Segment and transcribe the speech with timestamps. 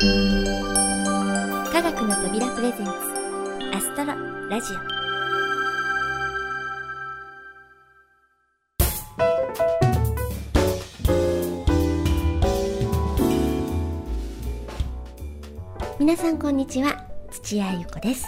[0.00, 0.04] 科
[1.82, 2.92] 学の扉プレゼンツ
[3.74, 4.14] アストロ
[4.48, 4.76] ラジオ。
[15.98, 18.24] 皆さんこんにちは土屋ゆ子です。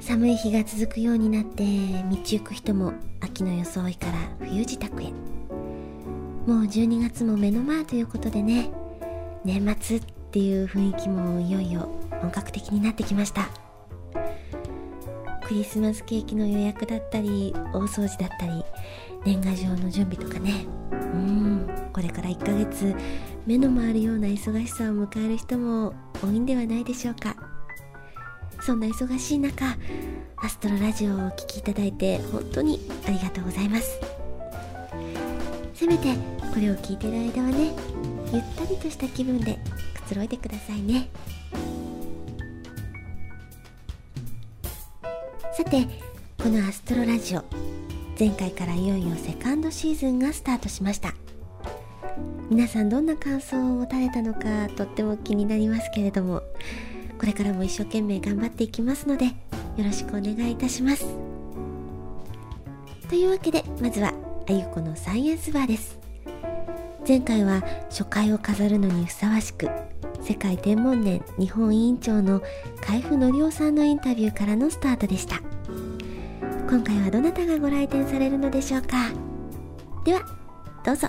[0.00, 5.10] 寒い日が続くようになって道行く人も秋の装いから冬支度へ。
[5.10, 8.70] もう12月も目の前ということでね
[9.44, 10.00] 年末
[10.32, 11.90] っていう雰囲気もいよいよ
[12.22, 13.50] 本格的になってきました。
[15.46, 18.64] クリスマスケーキの予約だったり大掃除だったり
[19.26, 20.64] 年賀状の準備とかね。
[20.90, 22.94] うんこれから1ヶ月
[23.44, 25.92] 目の回るような忙しさを迎える人も
[26.22, 27.36] 多いんではないでしょうか。
[28.62, 29.66] そんな忙しい中
[30.36, 34.00] アストロラジオをお聴きいただいて本当にありがとうございます。
[35.74, 36.14] せめて
[36.54, 39.58] これを聞いてる間はねゆったりとした気分で
[39.94, 41.08] くつろいでくださいね。
[45.54, 45.86] さて
[46.42, 47.44] このアストロラジオ
[48.18, 51.14] 前回からいよいよセカンドシーズンがスタートしました。
[52.48, 56.42] 皆さんどんな感想を持たれたのかとっても気になりますけれども
[57.18, 59.32] これからも一生懸命頑張っていきますのでよ
[59.78, 61.06] ろしくお願いいたします。
[63.08, 64.12] というわけでまずは
[64.48, 66.01] あゆこのサイエンスバーです。
[67.06, 69.68] 前回は初回を飾るのにふさわしく
[70.22, 72.40] 世界天文年日本委員長の
[72.80, 75.40] 海部則夫さんのインタビューからのスタートでした。
[76.70, 79.10] 今回はどなたがご来店されるのでしょうか？
[80.04, 80.22] では
[80.84, 81.08] どうぞ。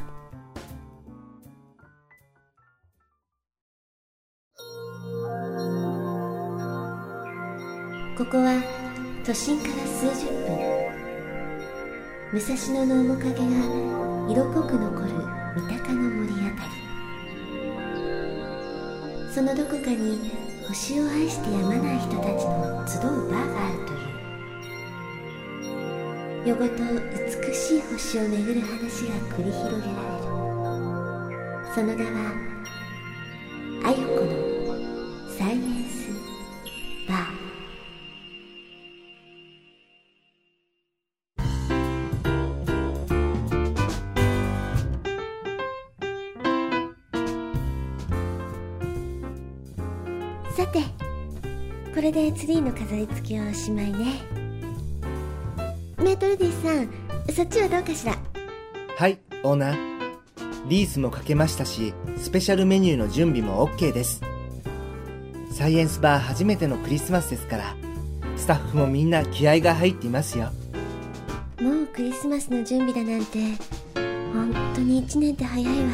[8.18, 8.62] ここは
[9.24, 10.58] 都心から数十分。
[12.34, 13.42] 武蔵野の面影が
[14.32, 16.70] 色濃く残る三鷹の森あたり。
[19.32, 20.32] そのどこかに
[20.68, 24.08] 星を愛してやまない人たちの集うバーがあるという。
[26.46, 26.84] 夜ごと
[27.48, 30.24] 美しい星を巡る話が繰り広げられる。
[31.74, 32.18] その名は
[33.86, 34.23] あゆこ
[52.36, 54.22] ツリーの飾り付けはおしまいね
[55.98, 56.90] メートルディさん
[57.34, 58.18] そっちはどうかしら？
[58.98, 59.94] はい、オーナー。
[60.68, 64.22] リースもかけましたし、スペシャルメニューの準備も OK です。
[65.52, 67.76] サイエンスバー初めてのクリスマスですから、
[68.36, 70.52] スタッフもみんな気合が入っていますよ。
[71.62, 73.40] もうクリスマスの準備だなんて
[74.34, 75.92] 本当に1年って早いわ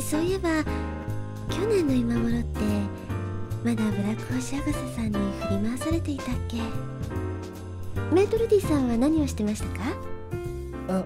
[0.00, 0.64] そういえば
[1.50, 2.60] 去年の今頃って
[3.64, 6.58] まだブラック星博士さんに振り回されていたっけ？
[8.14, 9.84] メートルディさんは何をしてましたか？
[10.88, 11.04] あ、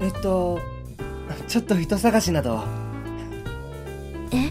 [0.00, 0.60] えっと、
[1.48, 2.64] ちょっと人探しなど。
[4.32, 4.50] え？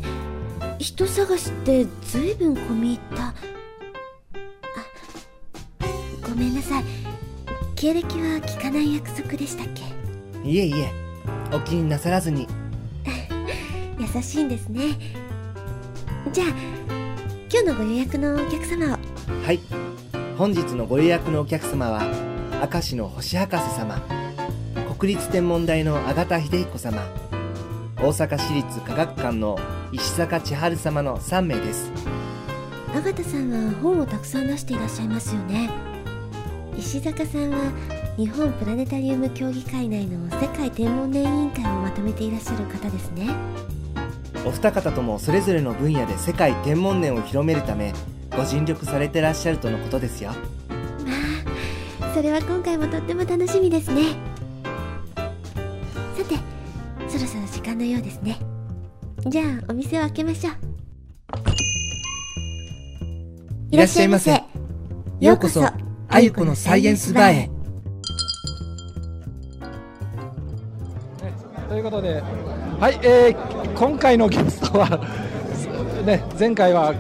[0.80, 3.24] 人探しってずいぶん込み入った。
[3.28, 3.34] あ
[6.24, 6.84] ごめんなさい。
[7.76, 9.84] 経歴は聞かない約束でしたっけ？
[10.50, 10.92] いえいえ、
[11.54, 12.48] お気になさらずに。
[14.00, 14.98] 優しいんですね。
[16.32, 16.48] じゃあ
[17.54, 18.98] 今日のご予約のお客様を
[19.46, 19.60] はい。
[20.38, 22.02] 本日のご予約のお客様は、
[22.72, 24.02] 明石の星博士様、
[24.98, 27.02] 国立天文台の阿形秀彦様、
[27.98, 29.60] 大阪市立科学館の
[29.92, 31.92] 石坂千春様の3名です。
[32.96, 35.70] 阿形さんは本をたくさん出していらっしゃいますよね。
[36.78, 37.74] 石坂さんは
[38.16, 43.28] 日本プラネタリウム協議会内の世界天文年委員会をまとめていらっしゃる方ですね
[44.46, 47.94] お二方ともそれぞれの分野で世界天文年を広めるため、
[48.36, 50.32] ご尽力されてらっしゃるとのことですよ。
[52.00, 54.16] まあそれは今回もとっても楽しみですね
[56.18, 56.36] さて
[57.08, 58.38] そろそろ時間のようですね
[59.28, 60.54] じゃあお店を開けましょう
[63.72, 64.44] いらっしゃいませ。
[65.22, 65.64] ようこそ、
[66.10, 67.50] あゆこのサイエンスバーへ。
[71.70, 72.22] ということで、
[72.80, 75.00] はい、えー今回のゲストは、
[76.06, 76.94] ね、前回は、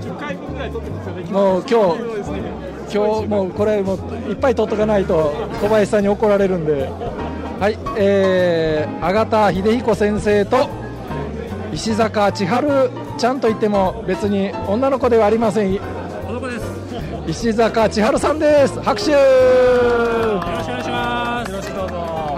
[1.31, 3.97] もう今日、今日もうこれ、もう
[4.29, 6.89] いっぱい取っとかないと、小林さんに怒られるんで、
[7.59, 10.69] はい、えー、阿形秀彦先生と、
[11.73, 15.79] 石坂千春ちゃんと言っても、別に女の子ではありません。
[17.27, 18.79] 石坂千春さんです。
[18.81, 20.10] 拍手。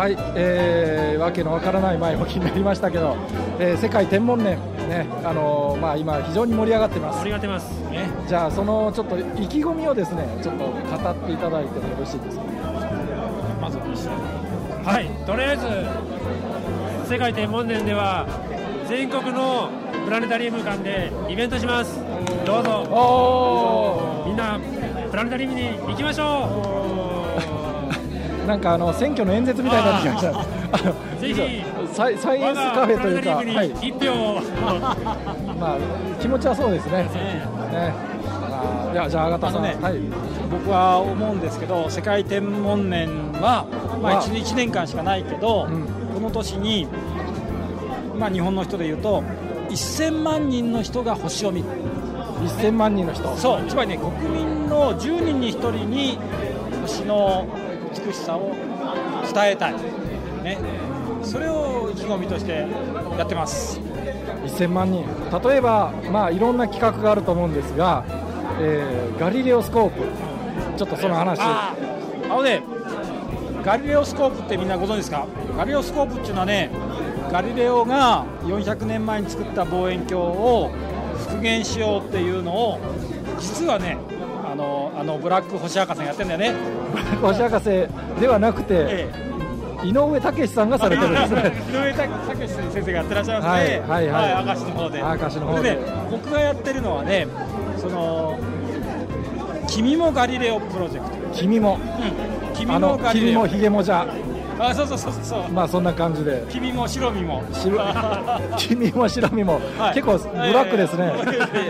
[0.03, 3.15] はい、えー、わけのわからない前置きになりましたけど、
[3.57, 4.59] えー世界天文年
[4.89, 7.19] ねあのまあ、今、非常に盛り上がってます。
[7.19, 7.71] 盛り上がってます。
[7.89, 12.43] ね、じゃあそのちょっと意気込みをですねちょっと語っていただいてもよろしいですか？
[13.61, 15.55] まずはい、とりあえ
[17.07, 18.27] ず世界天文年では
[18.89, 19.69] 全国の
[20.03, 21.97] プラネタリウム館でイベントします。
[22.45, 22.83] どうぞ。
[22.91, 24.59] おみんな
[25.09, 27.02] プラネタリウムに行きましょー
[28.47, 30.93] なんかあの選挙の演説みたいになってきました。
[31.19, 31.73] ぜひ。
[31.93, 33.69] サイサイエンスカフェというか、はい。
[33.69, 34.41] に一票を。
[35.59, 35.77] まあ、
[36.19, 37.03] 気持ちはそうですね。
[37.03, 37.93] ね。
[38.49, 39.99] まあ、いやじゃあ、さん、ねはい、
[40.51, 43.65] 僕は思うんですけど世界天文年は、
[44.01, 45.85] まあ、わ 1, 1年間しかないけど、うん。
[46.13, 46.87] この年に、
[48.17, 49.23] まあ、日本の人でいうと
[49.69, 51.67] 1000万人の人が星を見る。
[52.43, 53.63] 1000万人の人、そう。
[53.67, 56.17] つまりね国民の10人に1人に
[56.81, 57.47] 星の
[58.05, 58.51] 美しさを
[59.33, 59.73] 伝えたい、
[60.43, 60.57] ね、
[61.23, 62.65] それを意気込みとして
[63.17, 63.79] やってます。
[64.45, 65.05] 1000万人、
[65.47, 68.03] 例えば、まあ、いろんな企画があると思うんですが、
[68.59, 70.01] えーガリレオスコープ、
[70.77, 72.61] ちょっとその話、あーあのね
[73.63, 75.25] ガリレオスコープってみんなご存知ですか？
[75.57, 76.69] ガリレオスコープっていうのはね
[77.31, 80.71] ガリレオが400年前に作った望遠鏡を
[81.29, 82.79] 復元しようっていうのを
[83.39, 83.97] 実はね
[85.03, 86.53] あのブラック星博士がやってんだよね、
[87.21, 87.65] 星博士
[88.21, 89.33] ではなくて、え
[89.83, 91.51] 井上武さんがされてるんですね。
[91.69, 95.01] 井上武先生がやってらっしゃいますね、はいはいはい明石の方で。
[95.01, 95.77] 明石の方でね、
[96.09, 97.27] 僕がやってるのはね、
[97.77, 98.39] その
[99.67, 101.17] 君もガリレオプロジェクト。
[101.37, 101.77] 君も、
[102.47, 103.47] うん、君もガリレオ君も。
[103.47, 104.07] ひげもじゃ、
[104.59, 105.49] あ、そうそうそうそう。
[105.51, 107.43] まあそんな感じで、君も白身も。
[107.51, 107.77] 白
[108.57, 111.13] 君も白身も、はい結構ブラックですね。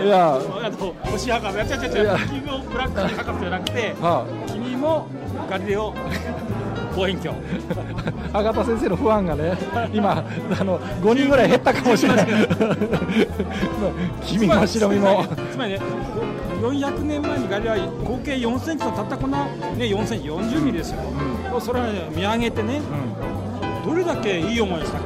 [0.04, 5.06] いや、あの星博士、いや違う違う君もブラック博士じゃなくて、は君も
[5.50, 5.94] ガリレオ
[6.96, 7.38] 望遠鏡。
[8.32, 9.56] あ、аг 田先生のファンがね、
[9.92, 10.24] 今
[10.58, 12.26] あの5人ぐらい減ったかもしれない。
[14.24, 15.24] 君も白身も。
[15.52, 15.80] つまりね、
[16.72, 19.44] 400年前にガリレオは合計4センチのたったこの、
[19.76, 21.00] ね、4センチ、40ミリですよ、
[21.60, 22.80] それを、ね、見上げてね、
[23.84, 25.04] どれだけいい思いをしたか、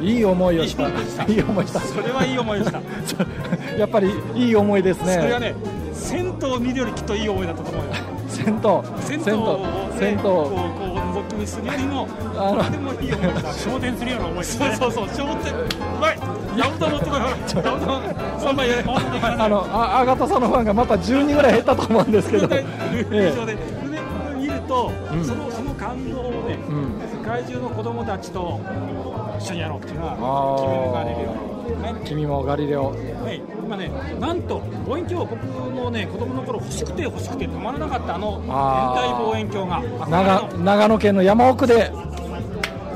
[0.00, 0.88] いい思いをした。
[1.26, 1.80] いい思いした。
[1.80, 2.80] それはいい思いをした、
[3.76, 5.14] やっぱりいい思いですね。
[5.14, 5.54] それはね、
[5.92, 7.90] 銭湯を見るよりきっといい思いだったと思うよ。
[8.28, 13.52] 銭湯、銭湯を、ね、銭湯、こうこう覗き見するよりも、あのとてもいい思いだった。
[13.52, 14.76] 昇天するような思いですね。
[14.78, 15.66] そうそうそう、商店、う
[16.00, 16.18] まい、
[16.56, 18.76] ヤブタ持ってこい、ほら、ヤブタ、三枚や。
[19.38, 22.48] あのああがたさんのファンがまた10人ぐらい減ったと思うんですけど。
[24.72, 28.60] と、うんそのその感動をね、うん世界中の子供たちと
[29.38, 31.52] 一緒にやろうっていうのが、あー君もガリレオ。
[31.82, 32.86] ね君もガリレオ。
[32.86, 32.96] は
[33.32, 41.92] い、今ね、なんと望遠鏡、僕もね、子供の頃欲しくて欲しくてたまらなかったあの天体望遠鏡が、長長野県の山奥で。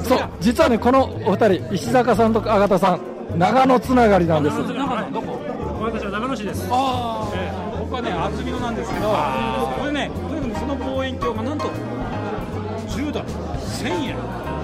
[0.02, 3.00] そう、実はね、このお二人、石坂さんとあがたさん、
[3.38, 4.56] 長野つながりなんです。
[4.58, 5.38] 長野どこ？
[5.80, 6.66] 私は長野市です。
[6.70, 10.10] ああ、僕はね、厚みのなんですけど、これね、
[11.26, 11.64] とにかくその望遠鏡がなんと
[12.88, 14.16] 10ドル、1000円、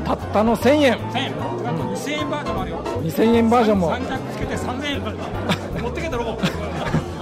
[0.04, 1.32] たったの1000円、1000円、
[1.66, 2.78] あと2000円バージョンもあるよ。
[3.02, 3.90] 2000円バージョンも。
[3.90, 5.82] 三着つけて3000円。
[5.82, 6.38] 持ってけたらもう。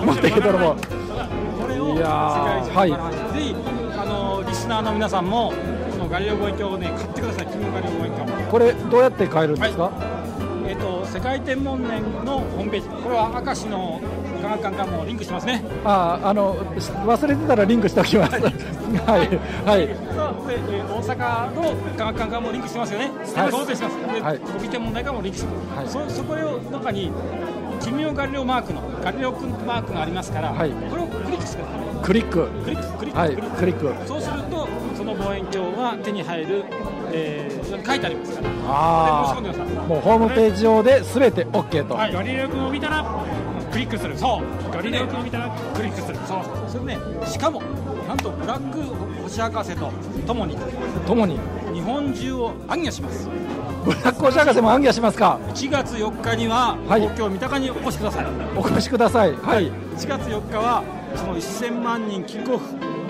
[0.06, 0.76] 持ってきたらもう。
[1.60, 2.02] これを世
[2.74, 3.00] 界中に
[3.32, 3.56] ぜひ
[3.98, 5.52] あのリスナーの皆さんも
[5.98, 7.46] このガリレオ望遠鏡をね買ってください。
[7.46, 9.90] 君のガリレオ望遠鏡これどうやって買えるんですか？
[10.66, 12.88] えっ、と世界天文年のホームページ。
[12.88, 14.00] これは明石の
[14.40, 15.62] 科学館からもリンクしてますね。
[15.84, 18.32] ああ、あのし忘れてたらリンクしておきます。
[18.32, 19.28] はい、
[19.64, 21.62] はい、大阪の
[21.96, 23.50] 科学館からもリンクしてますよね、はい。
[23.50, 24.38] そうしてます、で、はい。
[24.38, 26.08] 国天文台からもリンクしてます、はい。
[26.08, 27.12] そそこの中に、
[27.80, 30.70] 君のガリレオマークの、ガリレオ君マークがありますから、はい。
[30.70, 31.80] これをクリックしてください。
[32.02, 32.48] クリック。
[32.64, 33.56] クリック、クリック、はい、クリック。
[33.58, 34.08] クリック。
[34.08, 36.64] そうすると、その望遠鏡が手に入る、
[37.12, 39.40] えー、書いてありますから、あ
[39.88, 41.94] もうホームページ上で全て OK と。
[41.94, 42.12] はい。
[42.12, 43.08] ガリレオ君を見たらク
[43.80, 44.16] リックする。
[44.16, 46.18] そう、ガリレオ君を見たらクリックする。
[46.26, 47.62] そうそれね、しかも、
[48.06, 48.82] なんとブラック
[49.22, 49.90] 星博士と
[50.26, 50.56] ともに、
[51.06, 51.38] ともに。
[51.72, 53.28] 日本中を暗夜します。
[53.84, 55.38] ブラック星博士も暗記しますか。
[55.54, 58.26] 1月4日には、はい東京三鷹にお越しください。
[58.56, 59.32] お越しください。
[59.32, 59.70] はい。
[59.70, 60.82] 1月4日は、
[61.16, 62.64] その1000万人キックオフ、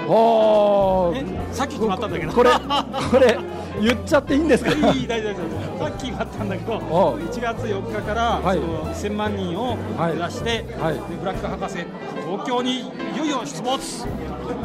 [0.08, 1.54] おねー。
[1.54, 3.38] さっき決まったんだけど、これ、これ、
[3.80, 4.70] 言っちゃっていいんですか？
[4.92, 5.42] いい大丈夫大丈
[5.76, 5.78] 夫。
[5.78, 7.18] さっき決まったんだけどおう。
[7.18, 8.58] 1月4日から、はい。
[8.58, 10.14] その1000万人をはい。
[10.14, 10.94] 目指して、はい。
[10.94, 11.76] でブラック博士
[12.28, 12.84] 東京にい
[13.16, 14.06] よいよ出没。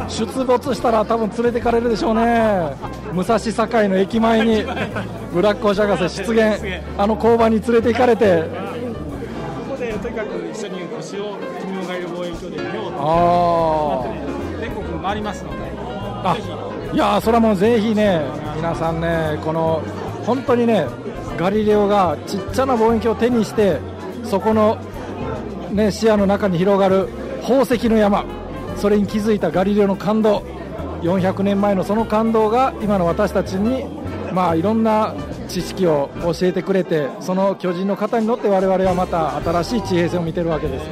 [0.10, 2.76] 出没したら多分連れてかれるでしょうね。
[3.14, 4.64] 武蔵境の駅前に
[5.34, 6.60] ブラック星博士出現。
[6.98, 8.44] あの交番に連れて行かれて。
[8.44, 14.06] ここでとにかく一緒に星を君のガイル望遠鏡で見ようと。
[14.60, 15.56] 全国回りますので
[16.24, 16.34] あ。
[16.36, 16.50] ぜひ
[16.96, 18.22] いやそれはもうぜひね
[18.56, 19.84] 皆さんねこの
[20.26, 20.88] 本当にね
[21.38, 23.80] ガリレオがちっちゃな望遠鏡を手にして
[24.24, 24.78] そこの、
[25.72, 27.10] ね、視野の中に広がる
[27.42, 28.26] 宝石の山。
[28.78, 30.44] それに気づいたガリレオの感動。
[31.02, 33.86] 400年前のその感動が今の私たちに、
[34.34, 35.14] まあ、いろんな
[35.48, 40.86] 知識を教えてくれてその巨人の方に乗って我々はまた新しい地平線を見てるわけです。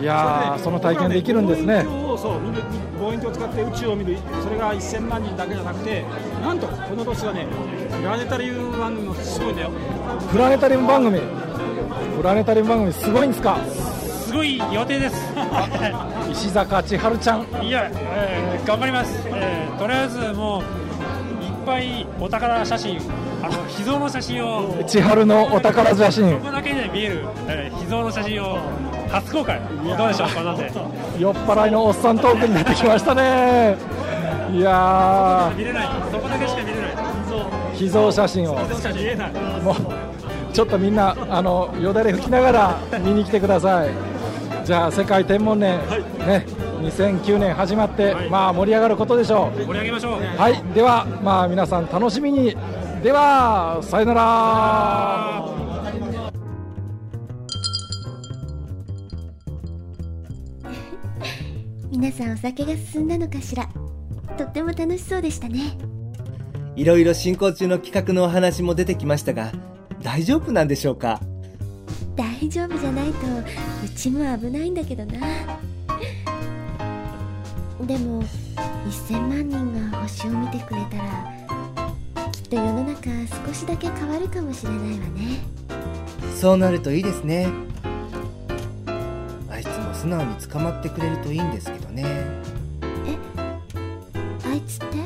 [0.00, 2.03] いやーその体験できるんですね。
[2.24, 2.62] そう見る
[2.98, 6.02] 望遠鏡を使って宇宙を見るそれが1000万人だけじゃなくて
[6.42, 7.46] なんとこの年はね
[8.00, 9.70] プラネタリウム番組もすごいんだよ。
[10.32, 11.20] プラネタリウム番組。
[12.16, 13.58] プラネタリウム番組すごいんですか？
[13.66, 15.16] すごい予定です。
[16.32, 17.42] 石坂千春ちゃん。
[17.62, 20.62] いや、えー頑張ります、えーとりあえずもう
[21.44, 22.98] いっぱいお宝写真
[23.42, 24.82] あの 秘蔵の写真を。
[24.86, 26.32] 千春のお宝写真。
[26.38, 28.56] ここだけで見える、えー秘蔵の写真を
[29.14, 29.60] 初公開。
[29.96, 30.72] どうでしょうこんなんで
[31.18, 33.76] 酔っ払いのおっさんトークになってきましたね。
[34.52, 37.74] いや見れないそこだけしか見れないー。
[37.74, 38.54] 秘蔵写真を。
[38.54, 38.64] もう
[40.52, 43.90] ちょっとみんなあのよだれ拭きながら見に来てください。
[44.64, 45.78] じゃあ世界天文年、
[46.26, 46.46] ね
[46.82, 48.28] 2009年始まって、はい。
[48.28, 49.60] まあ盛り上がることでしょう。
[49.64, 50.20] 盛り上げましょう。
[50.20, 50.62] はい。
[50.74, 52.56] ではまあ皆さん楽しみに。
[53.02, 55.63] ではさよなら
[61.96, 63.68] 皆さんお酒が進んだのかしら？
[64.36, 65.78] とっても楽しそうでしたね。
[66.74, 69.52] いろいろ進行中の企画のお話も出てきましたが、
[70.02, 71.20] 大丈夫なんでしょうか？
[72.16, 73.18] 大丈夫じゃないと
[73.84, 75.12] うちも危ないんだけどな。
[77.86, 78.24] でも
[78.90, 81.38] 1000万人が星を見てくれたら
[82.32, 83.10] きっと世の中
[83.46, 85.44] 少しだけ変わるかもしれないわね。
[86.34, 87.46] そうなるといいですね。
[90.04, 92.04] 素直に捕まってくれるといいんですけどね。
[94.44, 94.98] あいつって？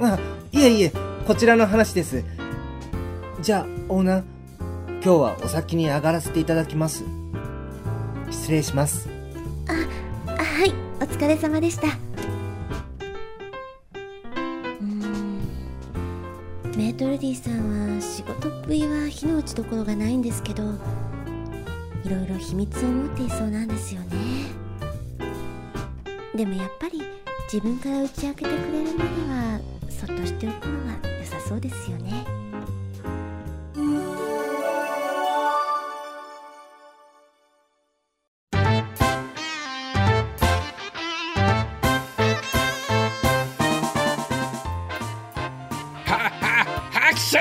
[0.00, 0.16] あ、
[0.52, 0.92] いえいえ、
[1.26, 2.22] こちらの話です。
[3.42, 4.22] じゃあ、オーナー、
[5.02, 7.02] 今日はお先に上がらせていただきます。
[8.30, 9.08] 失礼します。
[9.66, 11.88] あはいお疲れ様でした
[16.76, 20.62] メートルディさんは仕事っぷりは火の打ちどころがないんですけど
[22.06, 24.16] いろいろ秘密を持っていそうなんですよね。
[26.36, 27.02] でもやっぱり
[27.52, 29.60] 自分から打ち明けてくれるまでは
[29.90, 32.24] そっとしておくのが良さそうですよね。
[46.04, 47.38] はは拍手！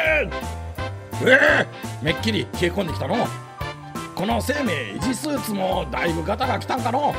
[1.29, 3.44] ええめっきり冷え込んできたの？
[4.15, 7.13] この生命維持スーツもだいぶガタが来たんかの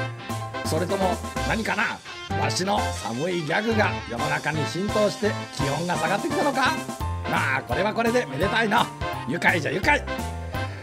[0.65, 1.11] それとも
[1.47, 1.99] 何かな
[2.41, 6.73] わしの寒いギャグが世の中に浸透して気温が下がってきたのか。
[7.31, 8.87] まあこれはこれでめでたいな。
[9.29, 10.03] 愉快じゃ愉快。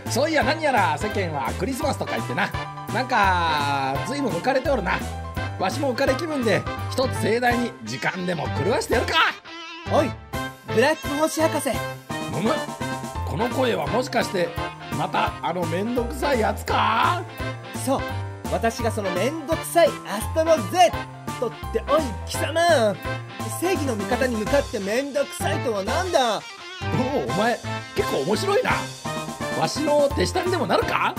[0.09, 2.47] そういや何やら世間はクリスマスとか言ってな。
[2.93, 4.99] なんかずいぶん浮かれておるな。
[5.59, 9.13] わしも浮かれ気分で一つ盛大に時間でも狂わしてやるか。
[9.91, 10.11] おい、
[10.73, 11.69] ブラック星博士。
[12.31, 12.51] むむ。
[13.27, 14.49] この声はもしかして
[14.97, 17.23] またあのめんどくさいやつか？
[17.85, 17.99] そう、
[18.51, 20.91] 私がそのめんどくさいアストロ Z
[21.47, 22.95] っておい、貴様。
[23.59, 26.37] 正義の味方に向かってめんどくさいとはなんだ？
[26.37, 27.59] おおお前
[27.95, 28.71] 結構面白いな。
[29.59, 31.15] わしの手下にでもなるか？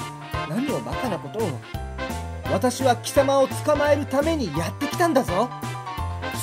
[0.48, 1.48] 何をバカなことを。
[2.52, 5.48] 私は貴様を捕まえるためにやってきたんだぞ。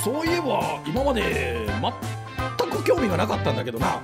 [0.03, 1.67] そういえば今まで
[2.57, 4.01] 全く興味がなかったんだけどな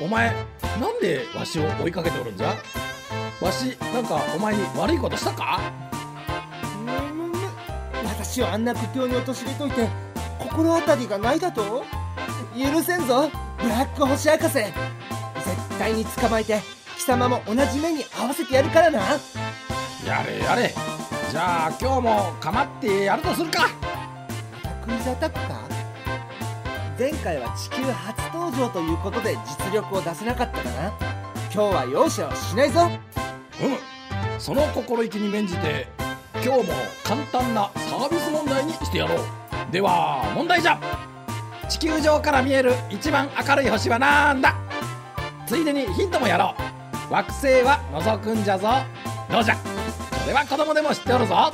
[0.00, 0.34] お前
[0.80, 2.54] なんでわしを追いかけておるんじゃ？
[3.40, 5.60] わしなんかお前に悪いことしたか？
[8.04, 9.88] 私をあんな苦境に陥れといて
[10.38, 11.84] 心当たりがないだと？
[12.56, 13.30] 許せんぞ。
[13.60, 14.52] ブラック星博士。
[14.54, 14.72] 絶
[15.78, 16.60] 対に捕まえて
[16.96, 18.98] 貴様も同じ目に合わせてやるからな。
[19.00, 20.74] やれやれ。
[21.30, 23.68] じゃあ今日も構ってやるとするか。
[24.64, 25.71] またクイズアタックか？
[26.98, 30.92] 前回は地球初登場ということで実力を出せなかったかな。
[31.52, 32.90] 今日は容赦はしないぞ。
[33.62, 34.38] うん。
[34.38, 35.88] その心意気に免じて
[36.34, 36.64] 今日も
[37.04, 39.18] 簡単なサービス問題にしてやろう。
[39.70, 40.78] では問題じゃ。
[41.68, 44.54] 地球上から見える一番明るい星はなんだ。
[45.46, 46.54] ついでにヒントもやろ
[47.10, 47.12] う。
[47.12, 48.68] 惑星は覗くんじゃぞ。
[49.30, 49.56] どうじゃ。
[49.56, 49.60] こ
[50.26, 51.52] れは子供でも知っておるぞ。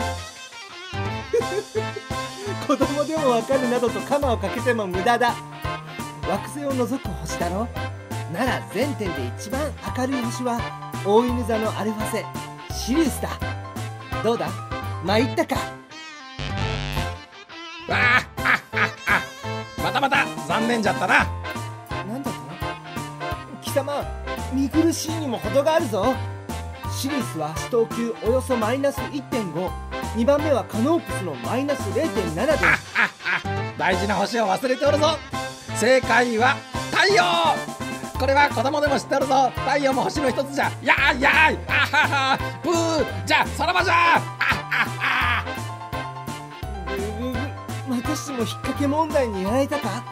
[2.68, 5.34] 子供でもわかるなどとカマをかけても無駄だ。
[6.28, 7.66] 惑星を除く星だろ？
[8.30, 10.60] なら全点で一番明るい星は
[11.06, 12.26] 大犬座のアルファ
[12.68, 13.30] 星シリウスだ。
[14.22, 14.50] どうだ？
[15.02, 15.54] 参ったか？
[15.54, 15.60] わ
[17.88, 18.82] あああ
[19.78, 21.26] あまたまた残念じゃったな。
[22.06, 22.37] なんだと
[23.62, 24.04] 貴様
[24.52, 26.14] 見苦しいにも程があるぞ。
[26.92, 29.00] シリスは死闘級およそマイナス
[30.16, 32.56] 1.52番目はカノープスのマイナス0.7で
[33.76, 35.16] 大事な星を忘れておるぞ。
[35.76, 36.56] 正解は
[36.90, 37.22] 太陽。
[38.18, 39.50] これは子供でも知っておるぞ。
[39.66, 40.70] 太陽も星の一つじゃ。
[40.82, 41.58] やーやーい。
[41.68, 42.38] あはは。
[42.64, 43.26] ブー。
[43.26, 44.24] じゃあさらばじゃあは
[44.98, 45.44] は
[46.88, 46.96] ぐ
[47.26, 47.38] ぐぐ
[47.96, 50.02] またしても引っ掛け問題にやられたか？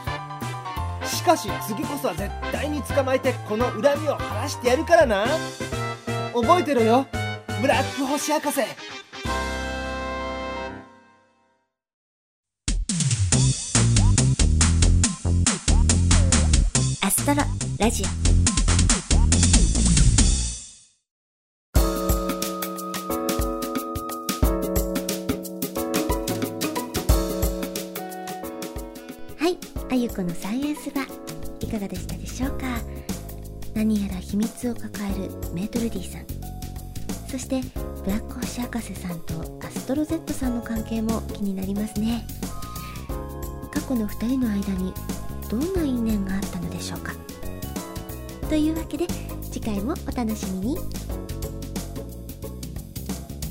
[1.04, 5.26] しかし次こそは絶対に捕まえてこの恨みを晴らしてやるからな。
[6.32, 7.06] 覚えてろよ。
[7.60, 8.60] ブラック星博士
[17.78, 18.06] ラジオ。
[29.37, 29.59] はい
[29.90, 31.02] あゆこのサイエンスバ
[31.61, 32.78] いかがでしたでしょうか？
[33.75, 36.26] 何やら秘密を抱えるメートル D さん。
[37.28, 37.61] そして
[38.04, 42.26] ブラック星博士さんとアストロ Z さんの関係も気になりますね。
[43.71, 44.95] 過去の2人の間に
[45.50, 47.12] どんな因縁があったのでしょうか？
[48.48, 49.06] というわけで
[49.42, 50.78] 次回もお楽しみに。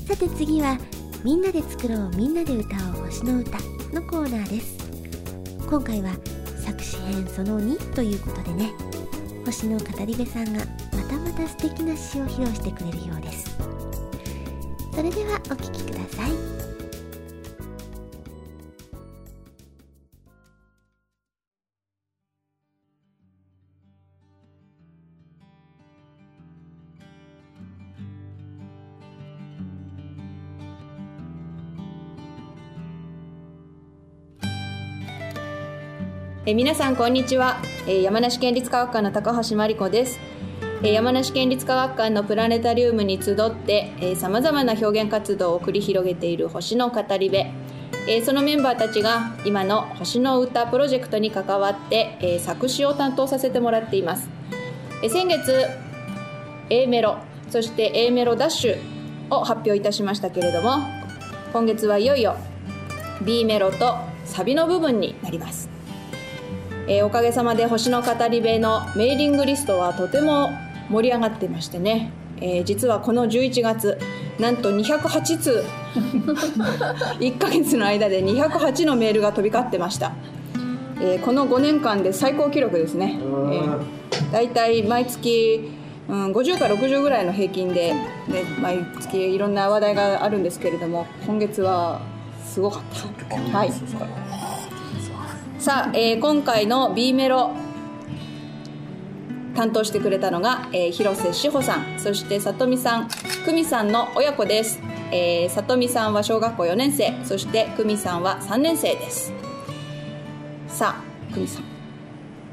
[0.06, 0.78] さて次は
[1.22, 3.58] 「みんなで作ろうみんなで歌おう星の歌」
[3.92, 4.76] のコーナーです。
[5.68, 6.12] 今回は
[6.64, 8.72] 作詞編その2ということでね
[9.44, 13.56] 星の語り部さんがまたまた素敵な詩を披露してくれるようです。
[14.94, 16.55] それではお聴きください。
[36.48, 40.20] え皆さんこんにちは、え山梨県立科学館の高橋真理子です、
[40.84, 47.38] え山梨県立科学館のプラネタリウムに集ってさまざまな表現活動を繰り広げている星の語り部、
[48.08, 54.30] えそのメンバーたちが今の星の歌プロジェクトに関わって、え作詞を担当させてもらっています、
[55.02, 55.66] え先月
[56.70, 57.18] A メロ
[57.50, 58.78] そして A メロダッシュ
[59.30, 60.76] を発表いたしましたけれども
[61.52, 62.36] 今月はいよいよ
[63.24, 65.75] B メロとサビの部分になります。
[66.88, 70.50] えーおかげさまで星の語り部のメーリングリストはとても
[70.88, 73.98] 盛り上がってましてね、えー実はこの11月
[74.38, 75.64] なんと208通。
[77.18, 80.12] 1ヶ月の間で208のメールが飛び交ってました、
[81.00, 85.72] えーこの5年間で最高記録ですね、えー、だいたい毎月、
[86.08, 88.02] うん、50から60ぐらいの平均で、ね、
[88.60, 92.00] 毎月いろんな話題があるんですけれども今月は
[92.44, 92.82] すごかっ
[93.28, 93.58] た。
[93.58, 93.72] はい
[95.66, 97.50] さあ、えー今回の B メロ
[99.56, 103.08] 担当してくれたのが、えー広瀬志保さんそして里美さん
[103.44, 104.78] 久美さんの親子です、
[105.10, 109.32] えー、里美さんは小学校4年生そして久美さんは3年生です。
[110.68, 111.64] さあ久美さん。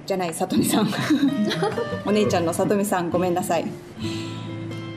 [0.07, 0.87] じゃない里美さん。
[2.07, 3.65] お姉ちゃんの里美さんごめんなさい、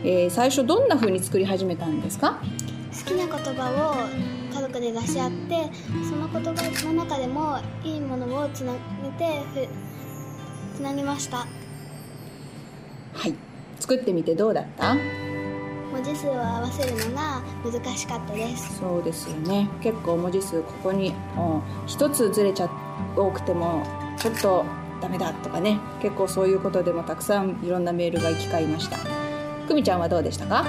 [0.04, 2.38] えー最初どんな風に作り始めたんですか？
[2.98, 3.94] 好きな言葉を
[4.32, 4.35] 家
[4.66, 5.70] 族で出し合って
[6.08, 8.78] その言葉の中でもいいものをつなげ
[9.18, 11.38] てふつなぎました。
[11.38, 11.46] は
[13.28, 13.34] い。
[13.80, 14.94] 作ってみてどうだった？
[15.92, 18.78] 文字数を合わせるのが難しかったです。
[18.78, 19.68] そうですよね。
[19.82, 22.70] 結構文字数ここにうん一つずれちゃ
[23.16, 23.82] 多くても
[24.18, 24.64] ちょっと
[25.00, 25.78] ダメだとかね。
[26.02, 28.98] 結構そういうことでもたくさんいろんなメールが行き交いました。
[29.68, 30.66] 久美ちゃんはどうでしたか？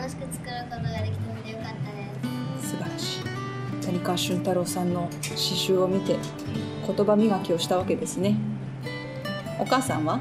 [0.00, 2.70] 楽しく作ることができたのでよかったです。
[2.70, 3.24] 素晴らしい。
[3.84, 6.16] 谷川俊太郎さんの詩集を見て
[6.86, 8.38] 言葉磨きをしたわけですね。
[9.58, 10.18] お母さんは？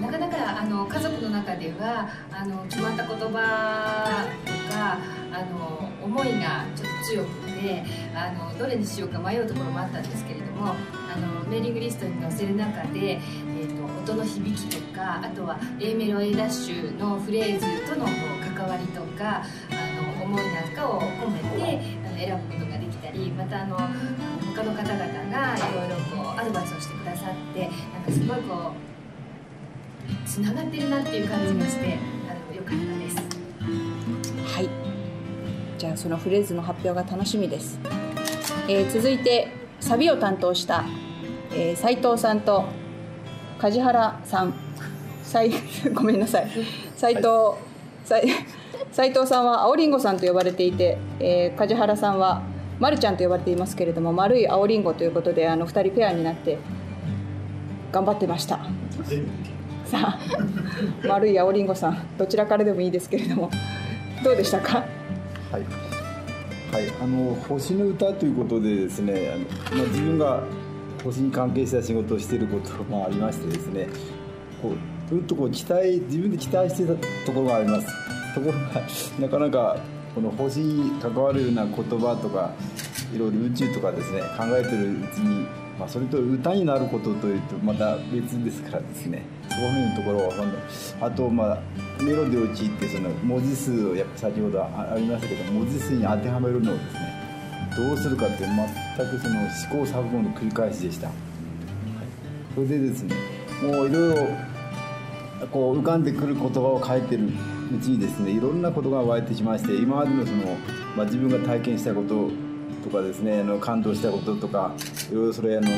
[0.00, 4.98] なかなかあの家族の中ではあの決まった言葉とか
[5.32, 7.82] あの思いがちょっと強くて
[8.14, 10.76] あのどれにしようか迷うところもあったんですけれどもあ
[11.18, 13.20] のメーリングリストに載せる中で、
[14.04, 18.04] 音の響きとかあとは A メロ A ダッシュのフレーズとの
[18.54, 23.78] 関わりとかあの思いなんかを込めてあの選ぶことができたりまたあの
[24.54, 24.98] 他の方々
[25.30, 33.16] がいろいろこうアドバイスをしてくださってなんかすごいこうつながってるなっていう感じがしてあの良かったです。
[34.54, 34.68] はい。
[35.78, 37.78] じゃあそのフレーズの発表が楽しみです、
[38.68, 39.48] えー続いて
[39.80, 40.84] サビを担当した、
[41.50, 42.64] えー、斉藤さんと
[43.64, 44.52] 梶原さん。
[45.22, 45.50] 斉
[45.94, 46.48] ごめんなさい。
[46.96, 47.28] 斉藤
[48.04, 48.22] 斉
[48.92, 52.42] 斉藤さんは青りんごさんと呼ばれていて、えー梶原さんは
[52.78, 56.58] まるちゃんと呼ばれていますけれども丸い青りんごということであの2人ペアになって
[57.90, 58.58] 頑張ってました。
[59.86, 60.18] さあ
[61.08, 63.50] 丸い青りんごさんどちらからでもいいですけれども
[64.22, 64.84] どうでしたか？
[65.50, 65.62] はい、
[66.70, 70.42] はい、あの星の歌ということでですねあの、まあ、自分が
[71.04, 73.88] 星に関係した仕事をしていることもありましてですね
[74.62, 76.94] こううんとこう期待自分で期待していた
[77.26, 77.86] ところがあります。
[78.34, 78.82] ところが
[79.20, 79.76] なかなか
[80.14, 82.52] この星に関わるような言葉とか
[83.14, 85.46] いろいろ宇宙とかですね考えてるうちに、
[85.78, 89.22] まあ、それと歌になることというとまた別ですからですね。
[89.50, 90.50] そういうところは今
[91.00, 91.58] 度あとまあ
[92.02, 97.13] メロディーを用いてその文字数をやっぱ先ほどありましたけど文字数に当てはめるのをですね
[97.76, 101.16] どうするかって全くその試行錯誤の繰り返しでした、はい、
[102.54, 103.14] それでですね
[103.62, 104.28] もういろいろ
[105.50, 110.56] こう浮かんでくる言葉を書いてるうちにですねいろんなことが湧いてきまして今までのその、
[110.96, 112.30] まあ、自分が体験したこと
[112.84, 114.72] とかですねあの感動したこととか
[115.10, 115.68] いろいろそれあの、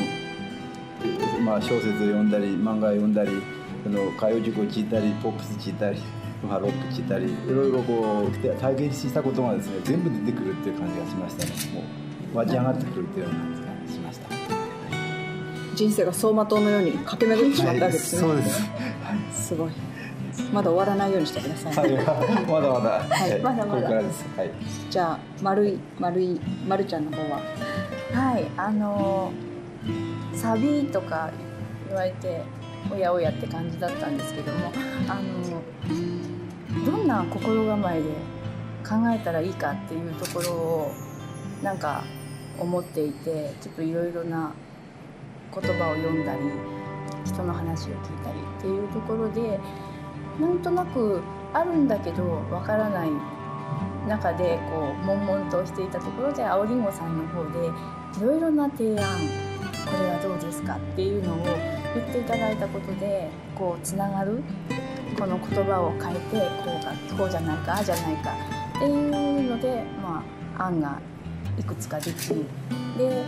[1.42, 3.30] まあ、小説を読んだり漫画を読んだり
[3.86, 5.98] あの歌謡曲を聴いたりポップス聴いたり
[6.48, 8.30] まあ、ロック聴いたりいろいろこう
[8.60, 11.50] 体験したことがですね全部出てくるっていう感じがしましたね。
[11.74, 11.82] も
[12.34, 14.28] う湧き上がってくるっていうような感じがしました。
[15.74, 18.42] 人生が走馬灯のように駆け巡ってしまったわけですね、そうで
[19.32, 19.70] す、すごい。
[20.52, 22.04] まだ終わらないようにしてください、はい、
[22.46, 23.66] まだまだ、はい、まだまだ。
[23.66, 24.50] これからです、はい、
[24.90, 27.40] じゃあ丸い丸い丸ちゃんの方は。
[28.12, 28.46] はい。
[28.56, 29.32] あの
[30.34, 31.30] サビとか
[31.88, 32.42] 言われて
[32.90, 34.72] おやおやって感じだったんですけども
[35.08, 35.62] あの
[36.84, 38.10] どんな心構えで
[38.86, 40.92] 考えたらいいかっていうところを
[41.62, 42.04] なんか
[42.58, 44.52] 思っていてちょっといろいろな
[45.52, 46.40] 言葉を読んだり
[47.24, 47.92] 人の話を聞い
[48.24, 49.58] たりっていうところで
[50.40, 51.20] なんとなく
[51.52, 53.10] あるんだけどわからない
[54.06, 57.66] 中でこう悶々としていたところで青りんごさんの方で
[58.18, 58.96] いろいろな提案
[59.86, 61.36] これはどうですかっていうのを
[61.94, 64.42] 言っていただいたことでこうつながる
[65.18, 68.34] この言葉を変えてこうかこうじゃないかああじゃないか
[68.76, 70.22] っていうので、ま
[70.58, 70.98] あ、案が
[71.58, 72.28] いくつかでき
[72.98, 73.24] で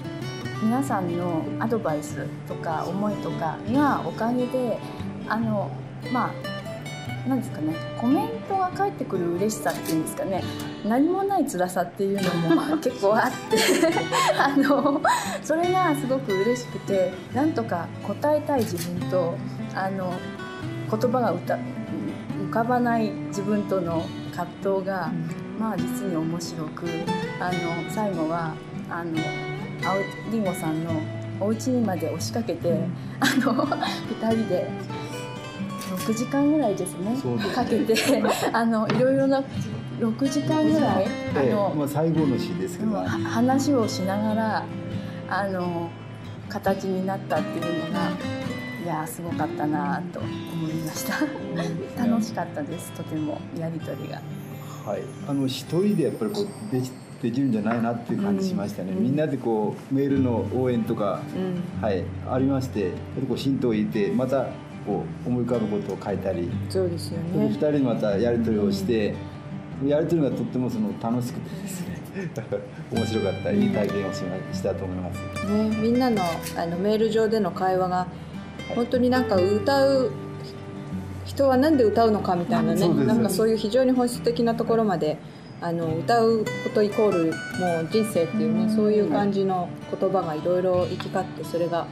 [0.63, 4.79] 皆さんのアドバイスとか思いとかがおかげで
[5.29, 5.71] あの
[6.13, 10.43] まあなんですかねコメントが返ってくる嬉しさっていうんですかね
[10.85, 13.59] 何もない辛さっていうのも結構あって
[14.39, 15.01] あの
[15.43, 19.37] それがすごく嬉しくてなんとか答えたい自分と
[19.75, 20.13] あの
[20.91, 21.59] 言葉が歌
[22.49, 25.13] 浮かばない自分との葛藤が、
[25.59, 26.87] まあ実に面白く
[27.39, 28.55] あの最後は
[28.89, 29.19] あの
[29.85, 29.99] 青
[30.33, 30.93] りんごさんの
[31.41, 32.73] お家にまで押しかけて、
[33.21, 34.71] あの2人で
[36.07, 37.15] 6時間ぐらいですね
[37.55, 37.95] かけて
[38.53, 39.45] あのいろいろな
[39.99, 41.07] 6時間ぐらい、
[41.37, 44.65] あの、まあ、最後の詩ですけど、話をしながら
[45.29, 45.91] あの
[46.49, 48.38] 形になったっていうのがい
[48.89, 50.29] やすごかったなと思
[50.69, 52.07] いました。
[52.07, 54.21] 楽しかったですとてもやり取りが。
[54.85, 55.03] はい。
[55.29, 56.91] あの一人でやっぱりこうでき
[57.23, 62.05] できるんじゃないなっていう感じしましたね、うん、みんなでこうメールの応援とか、うん、はい。
[62.31, 62.93] ありまして
[63.29, 64.47] こう浸透を入れてまた
[64.87, 66.49] こう思い浮かぶことを書いたり。
[66.71, 67.47] そうですよね。
[67.47, 69.15] 2人またやり取りをして、
[69.83, 71.99] うん、やり取りがとってもその楽しくてですね
[72.91, 76.23] 面白かったいい体験をしましたと思います、ね、みんなの
[76.57, 78.07] あのメール上での会話が
[78.75, 80.13] 本当になんか歌う
[81.25, 85.19] 人は何で歌うのかみたいなねなんかそういう非常に本質的なところまで
[85.61, 91.87] あの歌うことイコールもう人生っていうねそういう感じの言葉がいろいろ行き交ってそれが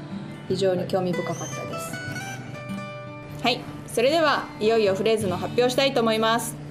[0.49, 3.43] 非常に興味深かったです。
[3.43, 3.77] はい。
[3.97, 6.66] それではいよいよフレーズの発表したいと思います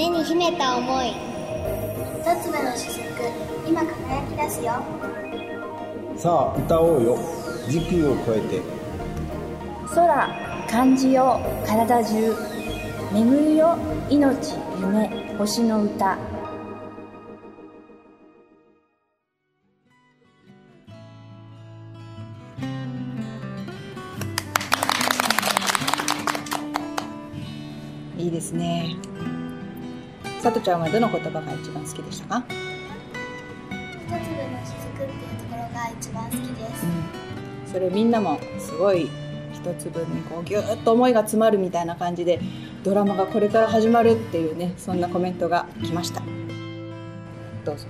[0.00, 1.08] 胸に秘めた思い。
[1.08, 3.02] 一粒の雫
[3.68, 4.82] 今輝き出すよ。
[6.16, 7.18] さあ歌おうよ。
[7.68, 8.62] 時空を超えて。
[9.94, 10.30] 空
[10.70, 12.34] 感じよ体中。
[13.12, 13.76] 眠るよ
[14.08, 16.16] 命夢星の歌
[30.40, 32.44] さとちゃんはどの言葉が一番好きでしたか？
[32.48, 33.74] 一
[34.08, 34.18] 粒の
[34.64, 39.10] 雫っていうところが一番好きです、うん、それみんなもすごい
[39.52, 42.40] 一粒にこうギュッと思いが詰まるみたいな感じで
[42.82, 46.22] ドラマがこれから始まるっていうねそんなコメントが来ました。
[47.66, 47.86] どうぞ。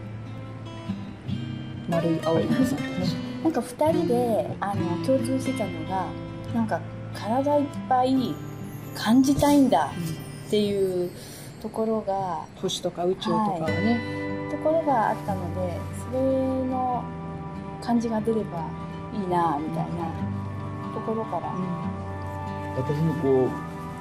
[1.88, 3.06] 丸い青いさんとね
[3.44, 6.06] なんか2人であの共通してたのが
[6.52, 6.80] なんか
[7.14, 8.34] 体いっぱい
[8.96, 9.92] 感じたいんだ
[10.46, 11.10] っていう
[11.60, 14.00] ところが、星とか宇宙とかをね、
[14.50, 15.78] ところがあったので
[16.10, 16.20] それ
[16.66, 17.04] の
[17.82, 18.66] 感じが出れば
[19.12, 20.12] いいなみたいな
[20.94, 21.54] ところから、
[22.76, 23.48] 私もこ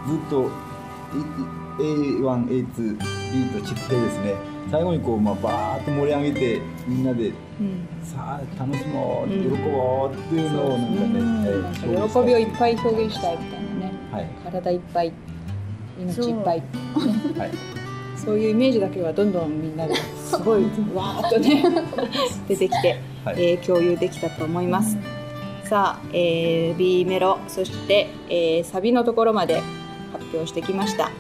[0.06, 0.44] うずっと
[1.14, 4.36] いい A1A2B と散ってですね。
[4.70, 7.32] 最後にこう、まあ、バーッと盛り上げてみんなで、
[8.04, 9.44] さあ楽しもう、うん。
[9.44, 14.28] 喜ぼうっていうのをなんかね、えー喜びをいっぱい表現したいみたいなね、はい。
[14.44, 15.14] 体いっぱい
[16.00, 16.64] 命いっぱい、
[17.38, 17.52] はい。
[18.16, 21.64] そういうイメージだけはどんどんみんなですごい わーっとね
[22.48, 24.98] 出てきて、えー共有できたと思います、
[25.64, 29.62] さあ、えー B メロそして、えーサビのところまで
[30.12, 31.12] 発表してきました。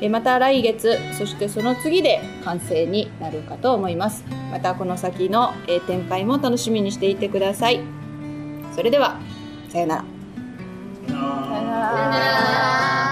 [0.00, 4.24] えーまた来月そしてその次で完成になるかと思います。
[4.50, 7.80] またこの先の、えー展開も楽しみにしていてください。
[8.74, 9.16] それでは
[9.68, 10.04] さよなら。
[11.08, 11.18] さよ
[11.62, 13.07] なら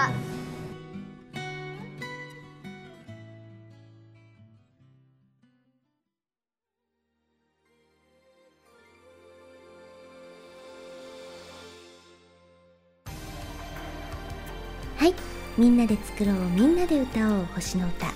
[15.57, 18.07] みんなで作ろうみんなで歌おう星の歌。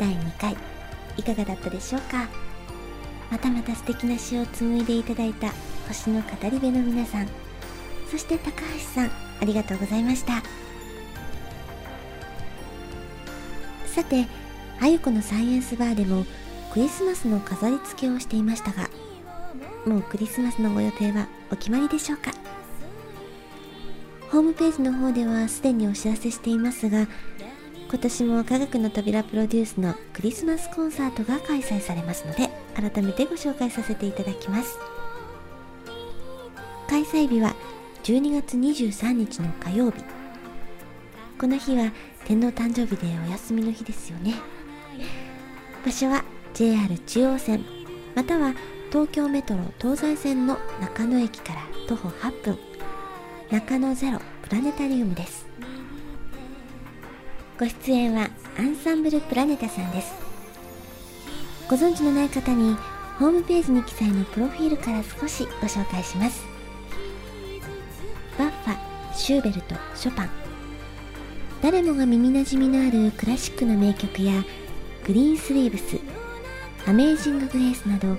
[0.00, 0.56] 第2回
[1.18, 2.28] いかがだったでしょうか？
[3.30, 5.52] またまた素敵な詩を紡いでいただいた
[5.88, 7.28] 星の語り部の皆さん。
[8.10, 10.42] そして高橋さんありがとうございました。
[13.86, 14.26] さて
[14.80, 16.24] あゆこのサイエンスバーでも
[16.72, 18.88] クリスマスの飾り付けをしていましたが
[19.86, 22.30] もうクリスマスのご予定はお決まりでしょうか？
[24.32, 27.06] ホームページの方ではすでにお知らせしていますが
[27.90, 34.78] 今年も科学の扉プロデュースのクリスマスコンサートが開催されますので改めてご紹介させていただきます。
[36.88, 37.54] 開催日は
[38.04, 40.02] 12月23日の火曜日。
[41.38, 41.92] この日は
[42.24, 44.36] 天皇誕生日でお休みの日ですよね。
[45.84, 47.66] 場所は JR 中央線
[48.14, 48.54] または
[48.90, 52.71] 東京メトロ東西線の中野駅から徒歩8分。
[53.52, 55.44] 中野ゼロプラネタリウムです。
[57.60, 60.14] ご出演はアンサンブルプラネタさんです。
[61.68, 62.74] ご存知のない方に
[63.18, 66.42] ホームページに記載のプロフィールから少しご紹介します。
[68.38, 70.30] バッファシューベルトショパン。
[71.60, 74.32] 誰もが耳なじみのあるクラシックの名曲や
[75.06, 76.00] グリーンスリーブス
[76.88, 78.16] アメージング・グレースなど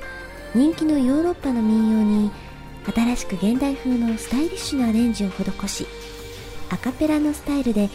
[0.54, 2.32] 人気のヨーロッパの民謡に
[2.92, 5.88] 新しく現代風のスタイリッシュなアレンジを施し
[6.70, 7.90] アカペラのスタイルで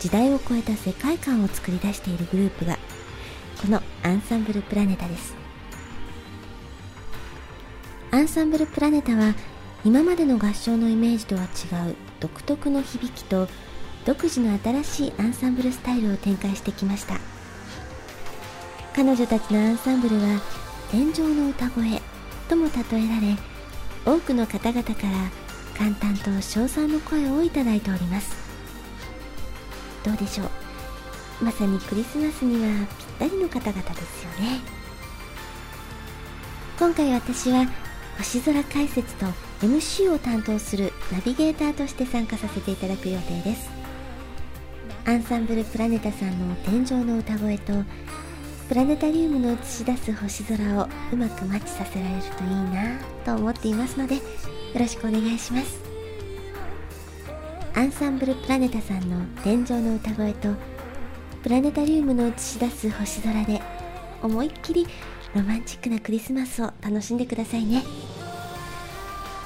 [0.00, 2.78] 時代を超えた世界観を作り出しているグループが
[3.60, 5.36] このアンサンブルプラネタです。
[8.10, 9.34] アンサンブルプラネタは
[9.84, 13.48] 今までの合唱のイメージとは違う独特の響きと
[14.04, 17.20] 独自の新しいアンサンブルスタイルを展開してきました。
[18.94, 20.40] 彼女たちのアンサンブルは
[20.90, 22.02] 天井の歌声
[22.48, 23.36] とも例えられ
[24.04, 25.30] 多くの方々から
[25.78, 28.34] 感嘆と称賛の声をいただいております。
[30.04, 31.44] どうでしょう？
[31.44, 32.86] まさにクリスマスには
[33.18, 34.60] ぴったりの方々ですよね。
[36.78, 37.66] 今回私は
[38.18, 39.26] 星空解説と
[39.60, 43.70] MC を担当するナビゲーターとして参加させていただく予定です。
[45.04, 47.72] アンサンブルプラネタさんの天井の歌声と
[48.72, 54.22] プラネタリウムの映し出す星空をうまくマッチさせられるといいなと思っていますのでよ
[54.80, 55.78] ろしくお願いします。
[57.74, 60.54] アンサンブルプラネタさんの天井の歌声と
[61.42, 63.60] プラネタリウムの映し出す星空で
[64.22, 64.86] 思いっきり
[65.34, 67.82] ロマンチックなクリスマスを楽しんでくださいね。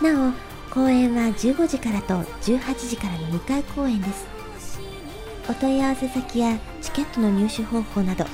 [0.00, 0.32] なお
[0.72, 4.24] 公演は15時からと18時からの2回公演です。
[5.50, 8.24] お問い合わせ先やチケットの入手方法など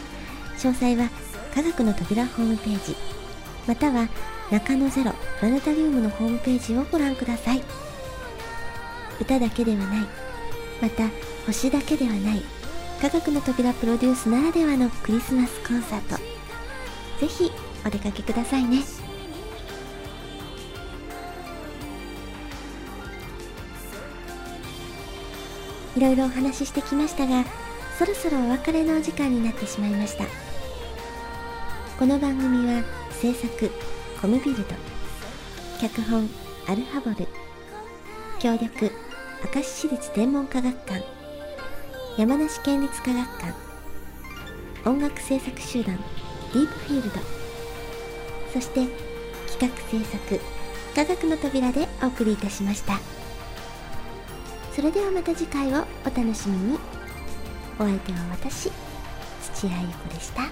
[0.62, 1.11] 詳細は
[1.53, 2.94] 科学の扉ホームページ
[3.66, 4.09] または
[4.53, 7.62] 中野ゼロプラネタリウムのホームページをご覧ください。
[9.20, 10.07] 歌だけではない
[10.81, 11.09] また
[11.46, 12.42] 星だけではない
[13.01, 16.16] 科学の扉プロデュースならではのクリスマスコンサート
[17.20, 17.51] ぜひ
[17.85, 18.83] お出かけくださいね。
[25.96, 27.44] いろいろお話ししてきましたが
[27.98, 30.52] そろそろお別れのお時間になってしまいました。
[31.98, 33.70] この番組は制作
[34.20, 34.64] コムビルド
[35.81, 36.28] 脚本
[36.66, 37.28] アルハボル
[38.38, 38.90] 協力
[39.55, 41.05] 明石市立天文科学館
[42.18, 43.55] 山梨県立科学館
[44.88, 45.96] 音楽制作集団
[46.52, 47.20] ディープフィールド
[48.52, 48.87] そして
[49.50, 50.40] 企画制作
[50.94, 53.00] 科学の扉でお送りいたしました。
[54.72, 56.78] それではまた次回をお楽しみに。
[57.78, 58.70] お相手は私
[59.55, 60.42] 土屋ゆ子でした。